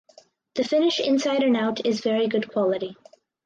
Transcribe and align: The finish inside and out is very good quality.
The 0.55 0.63
finish 0.63 0.99
inside 0.99 1.43
and 1.43 1.55
out 1.55 1.85
is 1.85 2.01
very 2.01 2.25
good 2.27 2.51
quality. 2.51 2.97